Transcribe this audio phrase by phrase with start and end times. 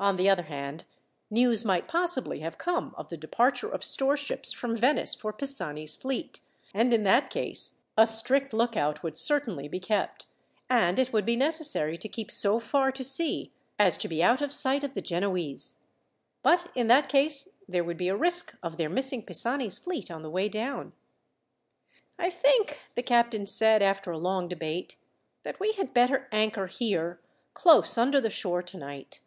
[0.00, 0.86] On the other hand,
[1.30, 5.94] news might possibly have come of the departure of store ships from Venice for Pisani's
[5.94, 6.40] fleet,
[6.74, 10.26] and in that case a strict lookout would certainly be kept,
[10.68, 14.42] and it would be necessary to keep so far to sea as to be out
[14.42, 15.78] of sight of the Genoese;
[16.42, 20.22] but in that case there would be a risk of their missing Pisani's fleet on
[20.24, 20.92] the way down.
[22.18, 24.96] "I think," the captain said, after a long debate,
[25.44, 27.20] "that we had better anchor here
[27.52, 29.20] close under the shore tonight.